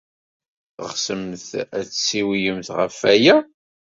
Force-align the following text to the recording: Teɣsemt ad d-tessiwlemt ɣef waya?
Teɣsemt 0.75 1.47
ad 1.79 1.83
d-tessiwlemt 1.87 2.67
ɣef 2.77 2.95
waya? 3.01 3.37